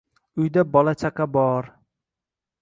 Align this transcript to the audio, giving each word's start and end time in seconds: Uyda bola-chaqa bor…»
Uyda 0.43 0.63
bola-chaqa 0.75 1.27
bor…» 1.37 1.71